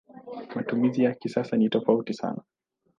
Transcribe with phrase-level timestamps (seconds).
[0.55, 2.43] Matumizi ya kisasa ni tofauti sana.